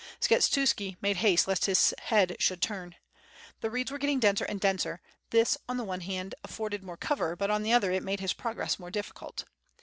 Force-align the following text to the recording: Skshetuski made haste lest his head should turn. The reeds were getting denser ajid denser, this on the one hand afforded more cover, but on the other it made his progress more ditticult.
Skshetuski 0.19 0.97
made 0.99 1.17
haste 1.17 1.47
lest 1.47 1.65
his 1.65 1.93
head 1.99 2.35
should 2.39 2.59
turn. 2.59 2.95
The 3.59 3.69
reeds 3.69 3.91
were 3.91 3.99
getting 3.99 4.19
denser 4.19 4.45
ajid 4.47 4.59
denser, 4.59 4.99
this 5.29 5.59
on 5.69 5.77
the 5.77 5.83
one 5.83 6.01
hand 6.01 6.33
afforded 6.43 6.81
more 6.81 6.97
cover, 6.97 7.35
but 7.35 7.51
on 7.51 7.61
the 7.61 7.71
other 7.73 7.91
it 7.91 8.01
made 8.01 8.19
his 8.19 8.33
progress 8.33 8.79
more 8.79 8.89
ditticult. 8.89 9.43